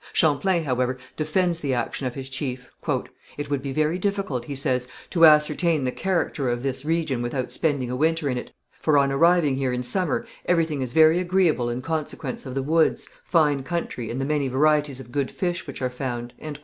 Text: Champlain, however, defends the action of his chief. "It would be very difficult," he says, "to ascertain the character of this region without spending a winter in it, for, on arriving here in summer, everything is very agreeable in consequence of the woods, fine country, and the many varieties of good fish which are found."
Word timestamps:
Champlain, 0.13 0.63
however, 0.63 0.97
defends 1.15 1.59
the 1.59 1.75
action 1.75 2.07
of 2.07 2.15
his 2.15 2.27
chief. 2.27 2.71
"It 3.37 3.51
would 3.51 3.61
be 3.61 3.71
very 3.71 3.99
difficult," 3.99 4.45
he 4.45 4.55
says, 4.55 4.87
"to 5.11 5.27
ascertain 5.27 5.83
the 5.83 5.91
character 5.91 6.49
of 6.49 6.63
this 6.63 6.83
region 6.83 7.21
without 7.21 7.51
spending 7.51 7.91
a 7.91 7.95
winter 7.95 8.27
in 8.27 8.35
it, 8.35 8.51
for, 8.79 8.97
on 8.97 9.11
arriving 9.11 9.57
here 9.57 9.71
in 9.71 9.83
summer, 9.83 10.25
everything 10.47 10.81
is 10.81 10.91
very 10.93 11.19
agreeable 11.19 11.69
in 11.69 11.83
consequence 11.83 12.47
of 12.47 12.55
the 12.55 12.63
woods, 12.63 13.09
fine 13.23 13.61
country, 13.61 14.09
and 14.09 14.19
the 14.19 14.25
many 14.25 14.47
varieties 14.47 14.99
of 14.99 15.11
good 15.11 15.29
fish 15.29 15.67
which 15.67 15.83
are 15.83 15.91
found." 15.91 16.33